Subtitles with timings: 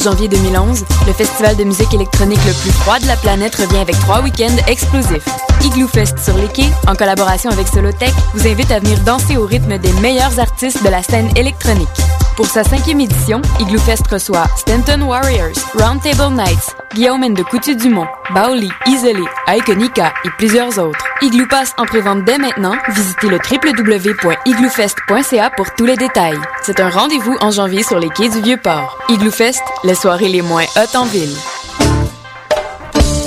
[0.00, 3.78] 29 janvier 2011, le festival de musique électronique le plus froid de la planète revient
[3.78, 5.26] avec trois week-ends explosifs.
[5.62, 9.46] Igloo Fest sur les quais, en collaboration avec Solotech, vous invite à venir danser au
[9.46, 11.88] rythme des meilleurs artistes de la scène électronique.
[12.36, 18.68] Pour sa cinquième édition, Igloo Fest reçoit Stanton Warriors, Roundtable Nights, Guillaume de Coutu-Dumont, Baoli,
[18.86, 21.04] Isolé, Iconica et plusieurs autres.
[21.22, 22.74] Igloo Pass en prévente dès maintenant.
[22.88, 26.38] Visitez le www.igloofest.ca pour tous les détails.
[26.62, 28.98] C'est un rendez-vous en janvier sur les quais du Vieux-Port.
[29.08, 31.36] Igloo Fest, les soirées les moins hautes en ville.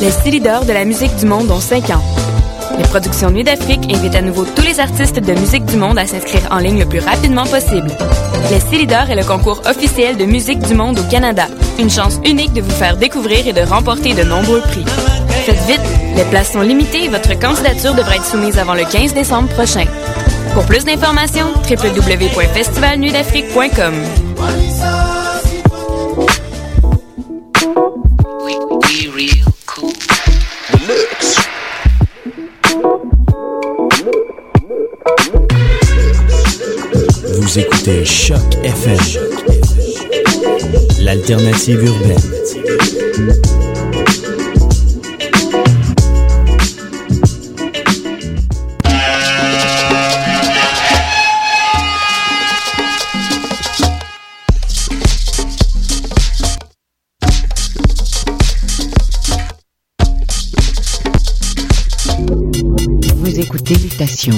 [0.01, 2.03] Les six de la musique du monde ont 5 ans.
[2.77, 6.07] Les productions Nuit d'Afrique invitent à nouveau tous les artistes de musique du monde à
[6.07, 7.91] s'inscrire en ligne le plus rapidement possible.
[8.51, 11.47] Les Célidors est le concours officiel de musique du monde au Canada.
[11.79, 14.83] Une chance unique de vous faire découvrir et de remporter de nombreux prix.
[15.45, 15.81] Faites vite,
[16.15, 19.85] les places sont limitées et votre candidature devrait être soumise avant le 15 décembre prochain.
[20.53, 23.93] Pour plus d'informations, www.festivalnuitdafrique.com.
[37.53, 38.97] Vous écoutez Choc FM,
[41.01, 42.17] l'alternative urbaine.
[63.15, 64.37] Vous écoutez Mutation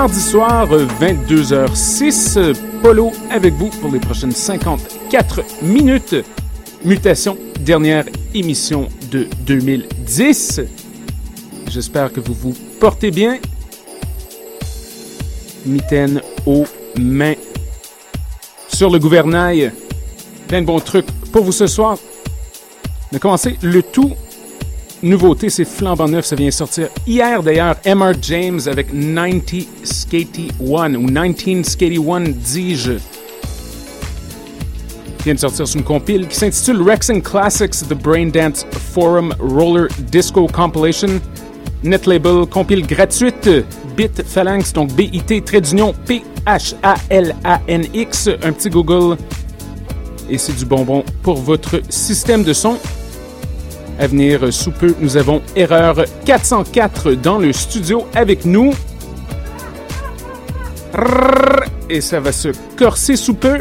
[0.00, 0.66] Mardi soir,
[0.98, 6.16] 22h06, Polo avec vous pour les prochaines 54 minutes.
[6.82, 10.62] Mutation, dernière émission de 2010.
[11.68, 13.40] J'espère que vous vous portez bien.
[15.66, 16.64] Mitaine aux
[16.98, 17.34] mains.
[18.68, 19.70] Sur le gouvernail,
[20.48, 21.98] plein de bons trucs pour vous ce soir.
[23.12, 24.14] On a commencé le tout
[25.02, 27.76] nouveauté, c'est flambant neuf, ça vient sortir hier d'ailleurs.
[27.84, 28.14] M.R.
[28.22, 32.92] James avec 90 Skaty One, ou 19 Skaty One, dis-je.
[35.24, 39.88] vient de sortir sur une compile qui s'intitule Rexing Classics The Brain Dance Forum Roller
[40.10, 41.20] Disco Compilation.
[41.82, 43.48] Net label, compile gratuite,
[43.96, 46.30] Bit Phalanx, donc B-I-T, trait d'union, P-H-A-L-A-N-X,
[48.42, 49.16] un petit Google.
[50.28, 52.78] Et c'est du bonbon pour votre système de son.
[54.00, 58.72] À venir sous peu, nous avons Erreur 404 dans le studio avec nous.
[61.90, 62.48] Et ça va se
[62.78, 63.58] corser sous peu.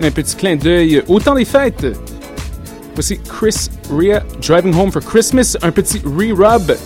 [0.00, 1.88] Un petit clin d'œil au temps des fêtes.
[2.94, 6.76] Voici Chris Ria Driving Home for Christmas, un petit re-rub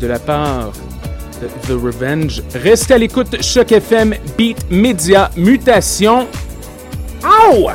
[0.00, 0.72] de la part
[1.40, 2.42] de The Revenge.
[2.54, 6.26] Restez à l'écoute, Choc FM, Beat Media, Mutation.
[7.22, 7.70] Ow!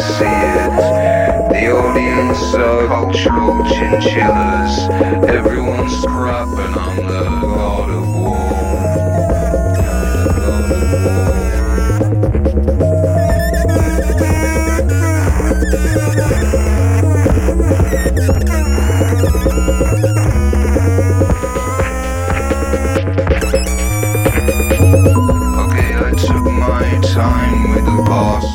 [0.00, 4.88] The audience are cultural chinchillas.
[5.28, 8.49] Everyone's crapping on the god of war.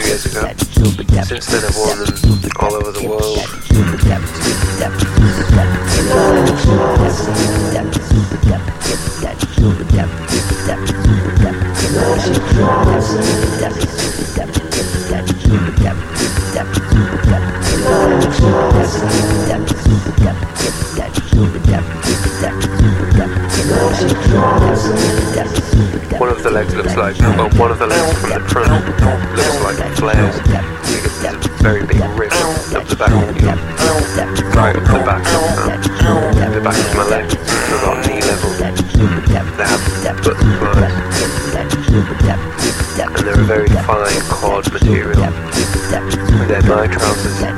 [0.00, 0.46] few years ago.
[1.22, 3.38] Since then I've worn them all over the world.
[26.18, 28.70] One of the legs looks like, well, one of the legs from the front
[29.36, 29.57] looks
[31.62, 33.48] very big rip up the back of you.
[34.54, 35.42] Right up the back of
[36.06, 38.50] um, the back of my leg, so about knee level.
[39.58, 41.18] They button marks.
[42.98, 45.20] And they're a very fine cord material.
[46.46, 47.57] They're my trousers.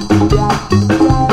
[0.00, 0.68] Yeah,
[1.00, 1.27] yeah.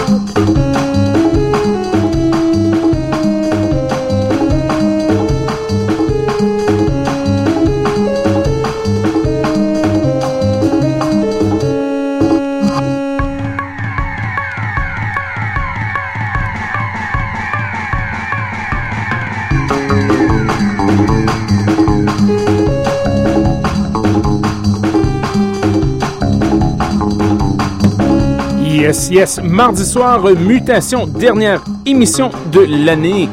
[29.09, 29.39] Yes.
[29.43, 33.29] Mardi soir, mutation, dernière émission de l'année.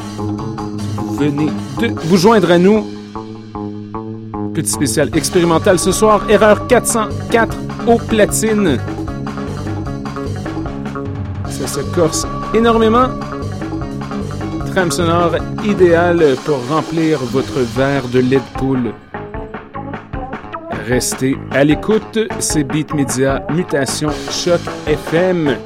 [1.18, 2.84] Venez de vous joindre à nous.
[4.54, 7.56] Petit spécial expérimental ce soir, erreur 404
[7.86, 8.78] au platine.
[11.48, 13.08] Ça se corse énormément.
[14.72, 18.92] Trame sonore idéale pour remplir votre verre de lait de.
[20.92, 25.56] Restez à l'écoute, c'est Beat Media Mutation Choc FM.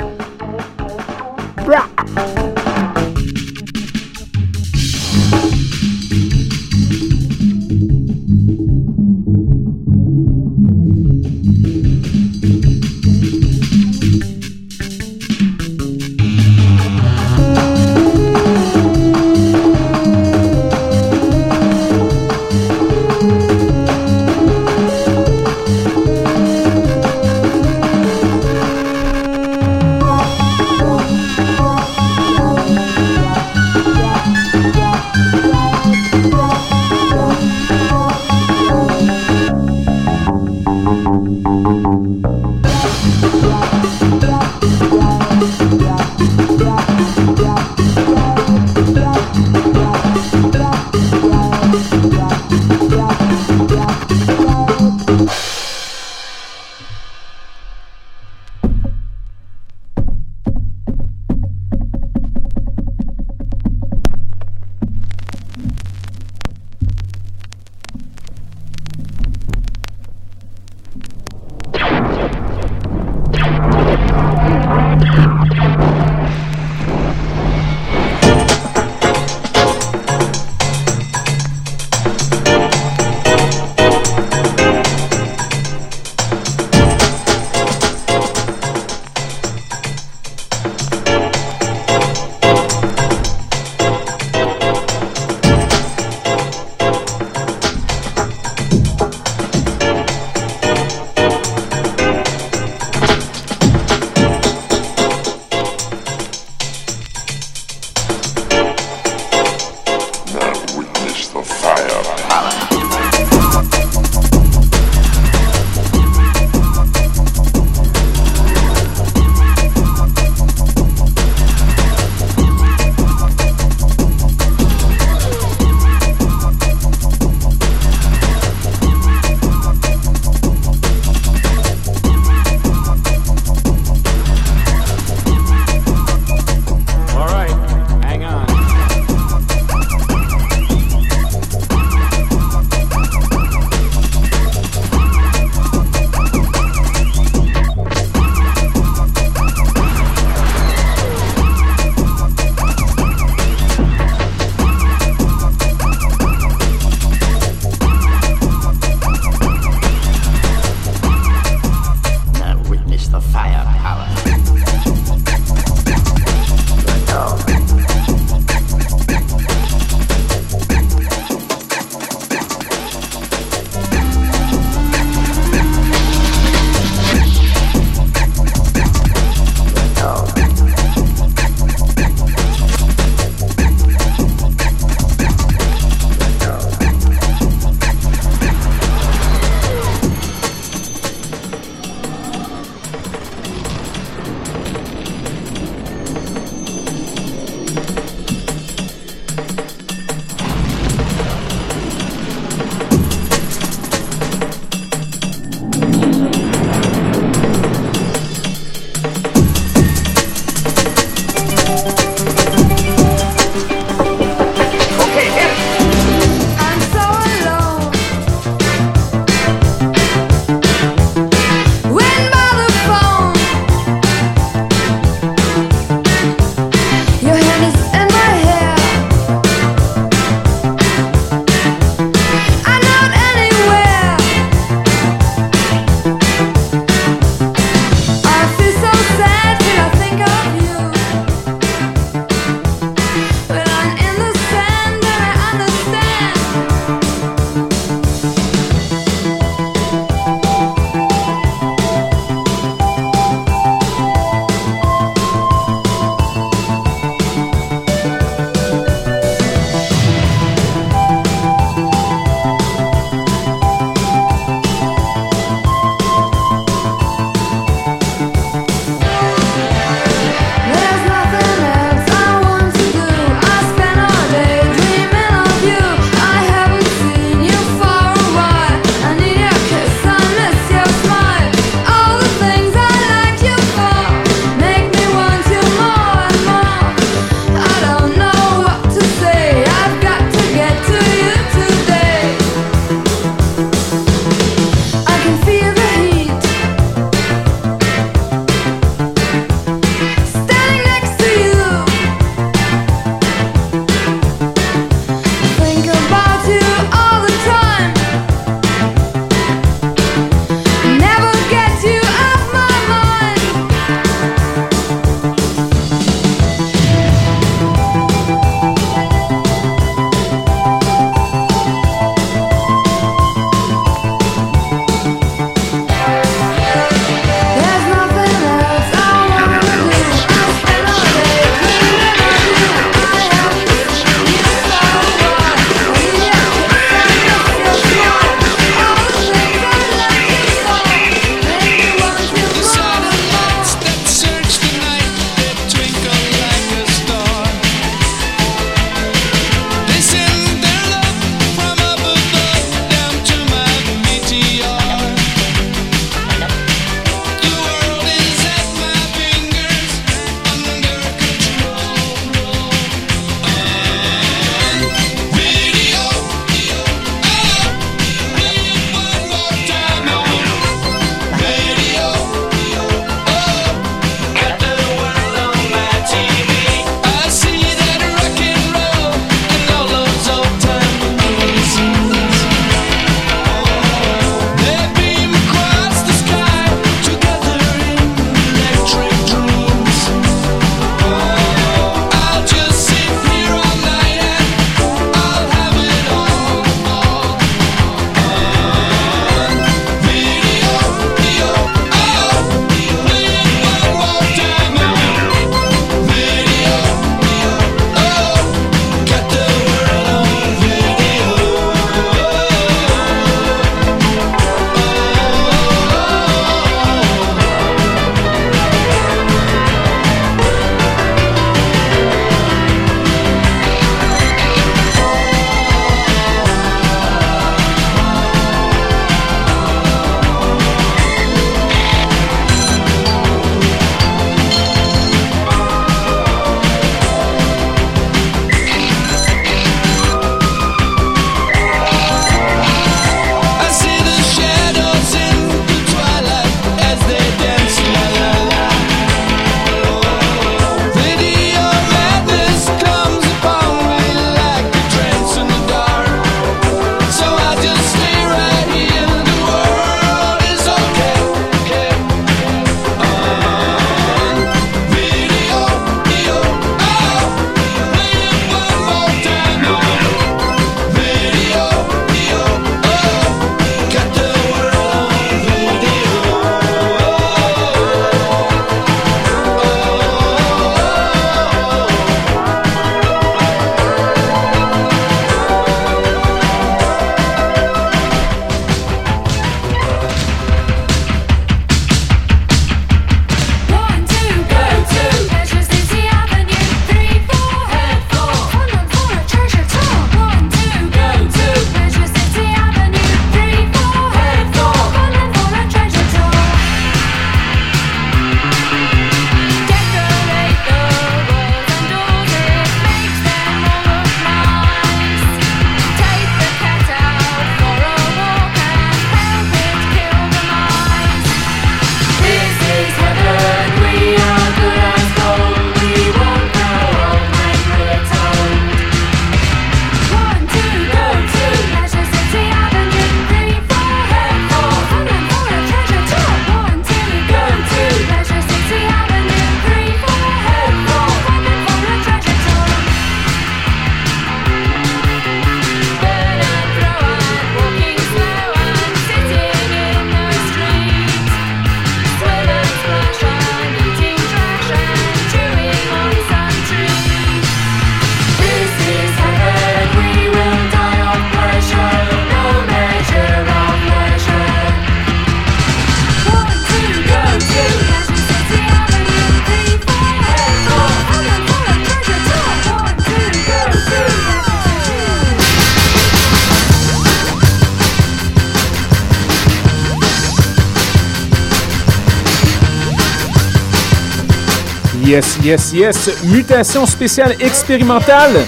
[585.47, 586.25] Yes, yes.
[586.25, 588.47] Mutation spéciale expérimentale.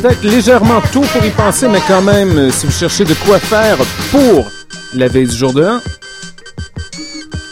[0.00, 3.40] Peut-être légèrement tôt pour y penser, mais quand même, euh, si vous cherchez de quoi
[3.40, 3.78] faire
[4.12, 4.46] pour
[4.94, 5.80] la veille du jour de l'an,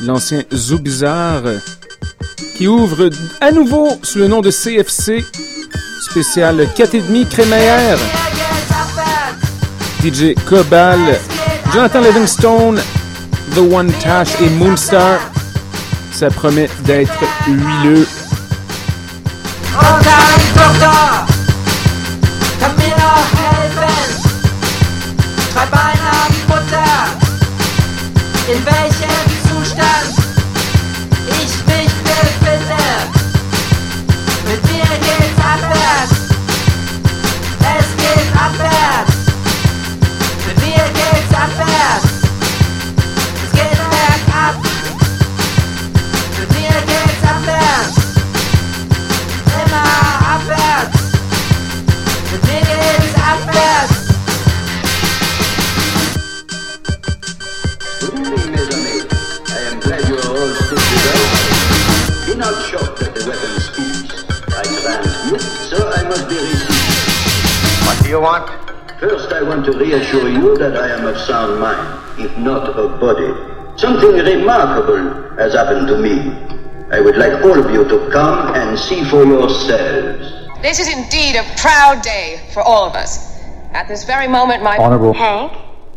[0.05, 1.59] l'ancien Zoo Bizarre euh,
[2.57, 5.25] qui ouvre à nouveau sous le nom de CFC,
[6.09, 7.99] spécial 4,5 crémaillère.
[10.05, 11.01] DJ Cobal,
[11.73, 12.81] Jonathan Livingstone,
[13.57, 15.19] The One Tash et Moonstar.
[16.13, 18.07] Ça promet d'être huileux.
[75.67, 76.31] Happened to me.
[76.93, 80.23] I would like all of you to come and see for yourselves.
[80.63, 83.41] This is indeed a proud day for all of us.
[83.73, 85.53] At this very moment, my Honorable- Hank,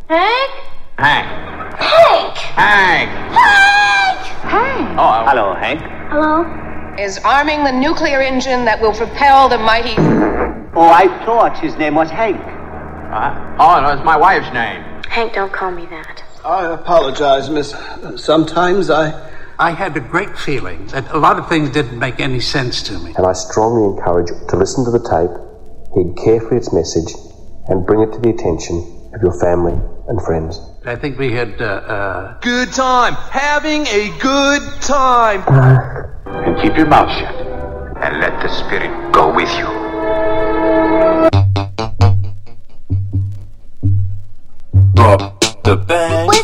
[0.09, 0.51] Hank,
[0.97, 1.27] Hank.
[1.77, 3.09] Hank, Hank.
[3.09, 4.19] Hank,
[4.53, 5.81] Hank, Oh, hello, Hank.
[6.09, 6.45] hello,
[6.97, 9.95] is arming the nuclear engine that will propel the mighty.
[10.75, 12.41] Oh, I thought his name was Hank.
[12.41, 14.83] Uh, oh, no, it's my wife's name.
[15.07, 16.23] Hank, don't call me that.
[16.43, 17.75] I apologize, miss.
[18.15, 19.13] Sometimes I.
[19.61, 22.97] I had a great feeling that a lot of things didn't make any sense to
[22.97, 23.13] me.
[23.17, 25.35] and I strongly encourage you to listen to the tape,
[25.93, 27.13] heed carefully its message,
[27.67, 28.77] and bring it to the attention
[29.13, 29.75] of your family
[30.07, 30.61] and friends.
[30.85, 33.15] I think we had, uh, uh, Good time.
[33.15, 35.43] Having a good time.
[36.25, 37.35] And keep your mouth shut.
[38.01, 39.67] And let the spirit go with you.
[44.95, 46.38] Rob the bank.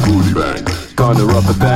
[0.00, 0.06] bank.
[0.06, 0.96] Food bank.
[0.96, 1.73] Garner up a bank.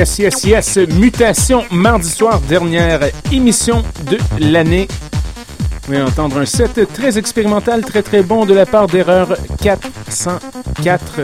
[0.00, 0.76] Yes, yes, yes.
[0.94, 4.88] Mutation, mardi soir, dernière émission de l'année.
[5.82, 11.20] Vous allez entendre un set très expérimental, très très bon de la part d'Erreur 404.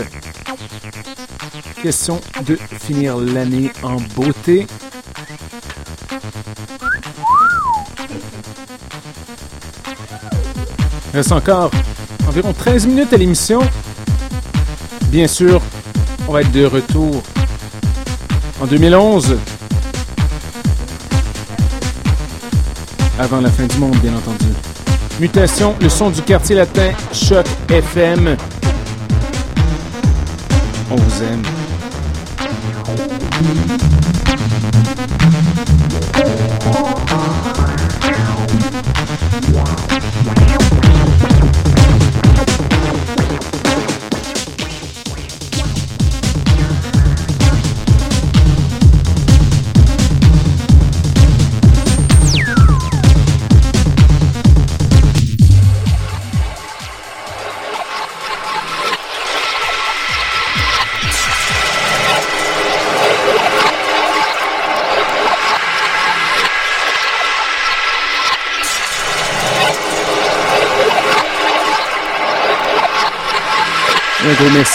[1.83, 4.66] Question de finir l'année en beauté.
[11.14, 11.70] Il reste encore
[12.29, 13.61] environ 13 minutes à l'émission.
[15.07, 15.62] Bien sûr,
[16.29, 17.22] on va être de retour
[18.61, 19.37] en 2011.
[23.19, 24.47] Avant la fin du monde, bien entendu.
[25.21, 28.37] Mutation, le son du quartier latin, Choc FM.
[30.91, 31.43] On vous aime.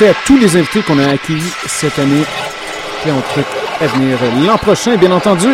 [0.07, 2.23] À tous les invités qu'on a accueillis cette année.
[3.05, 3.45] Et on truc
[3.79, 5.47] à venir l'an prochain, bien entendu.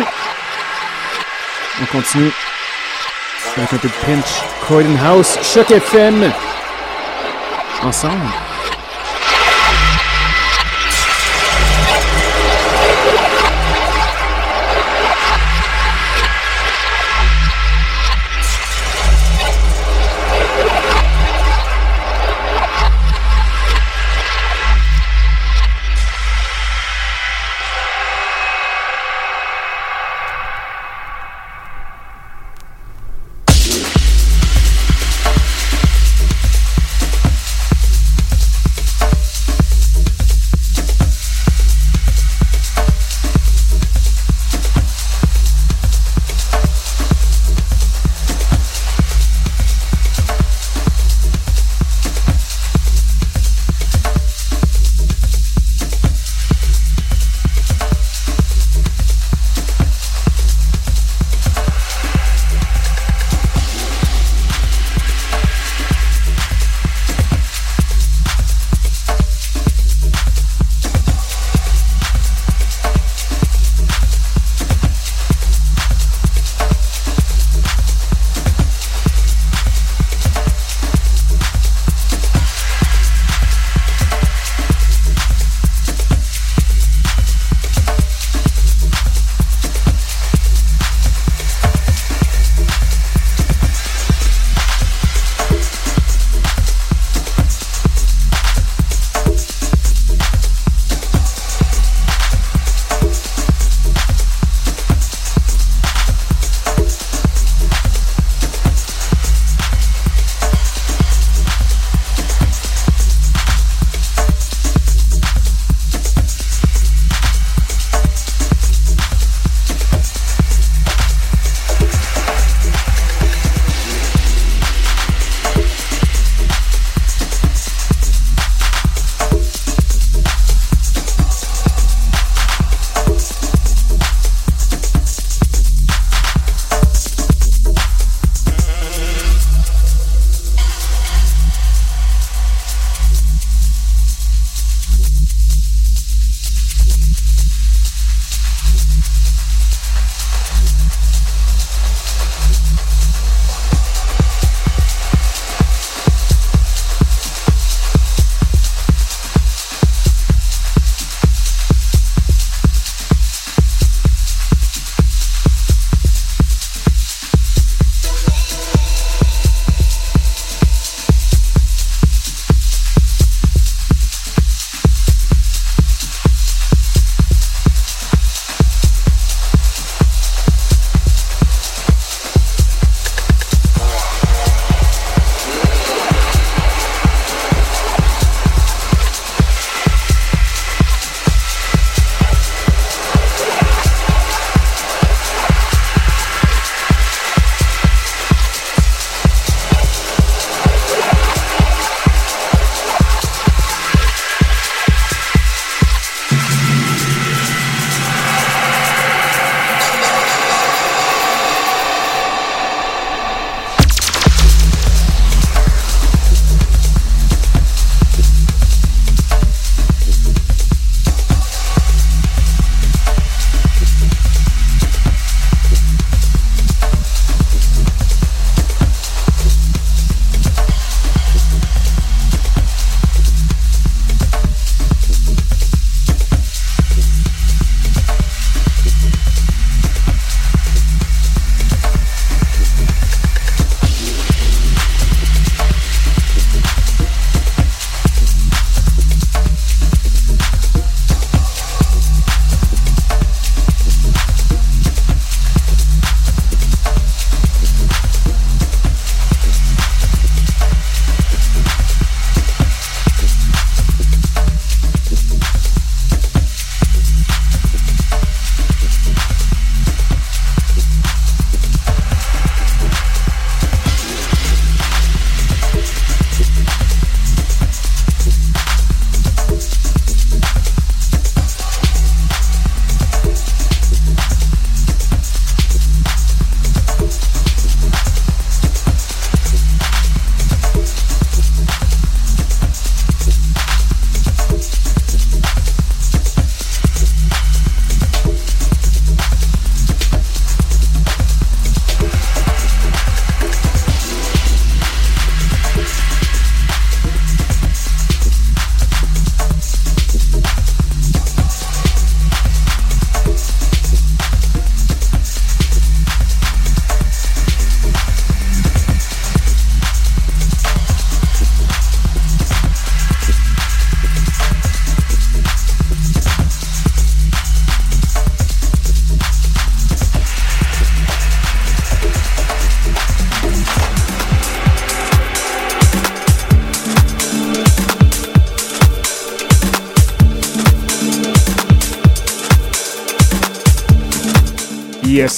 [1.82, 2.30] On continue
[3.56, 4.42] avec un peu de pinch.
[4.62, 6.32] Croydon House, Choc FM.
[7.82, 8.47] Ensemble.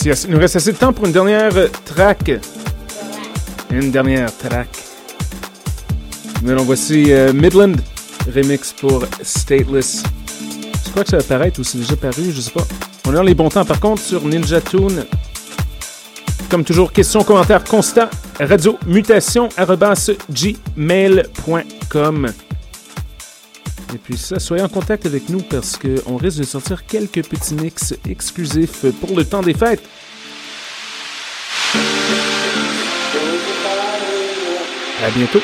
[0.04, 1.52] Il nous reste assez de temps pour une dernière
[1.84, 2.32] track.
[3.70, 4.68] Une dernière track.
[6.42, 7.74] Mais non, voici euh, Midland,
[8.34, 10.02] remix pour Stateless.
[10.84, 12.66] Je crois que ça va paraître ou c'est déjà paru, je sais pas.
[13.06, 15.04] On dans les bons temps par contre sur Ninja Tune.
[16.48, 19.50] Comme toujours, questions, commentaires, constats, radio mutation
[20.76, 22.32] gmail.com.
[23.92, 27.54] Et puis ça, soyez en contact avec nous parce qu'on risque de sortir quelques petits
[27.54, 29.82] mix exclusifs pour le temps des fêtes.
[35.02, 35.40] À bientôt.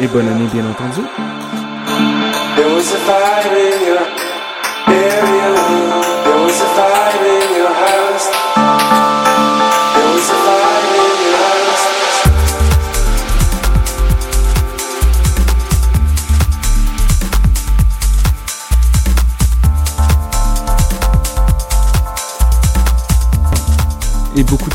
[0.00, 1.00] Et bonne année, bien entendu.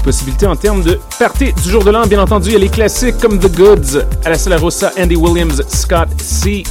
[0.04, 2.06] Possibilités en termes de parties du jour de l'an.
[2.06, 5.64] Bien entendu, il y a les classiques comme The Goods, à la Rossa, Andy Williams,
[5.68, 6.64] Scott C.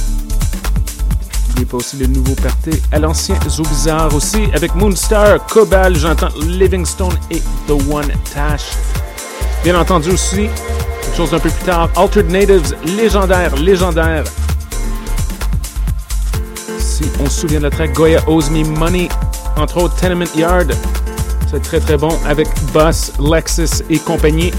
[1.53, 6.29] N'oubliez pas aussi le nouveau party à l'ancien Zoo Bizarre aussi, avec Moonstar, Cobal, j'entends
[6.47, 8.71] Livingstone et The One Tash.
[9.63, 10.49] Bien entendu aussi,
[11.03, 14.23] quelque chose d'un peu plus tard, Altered Natives, légendaire, légendaire.
[16.79, 19.09] Si on se souvient de la track Goya Owes Me Money,
[19.55, 20.73] entre autres Tenement Yard,
[21.51, 24.51] c'est très très bon avec Boss, Lexus et compagnie.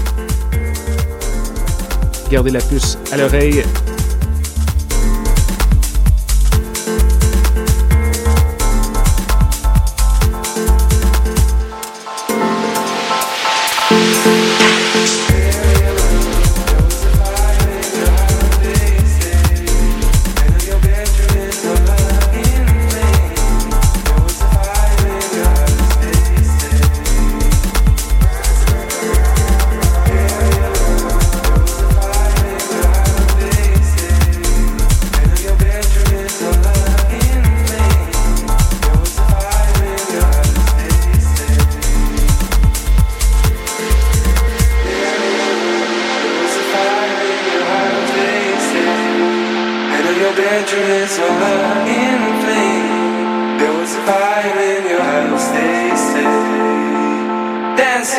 [2.31, 3.65] Gardez la puce à l'oreille.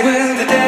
[0.03, 0.66] when the day